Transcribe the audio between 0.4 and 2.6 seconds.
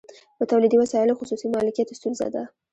تولیدي وسایلو خصوصي مالکیت ستونزه ده